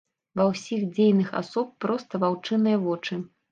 [0.39, 3.23] Ва ўсіх дзейных асоб проста ваўчыныя вочы.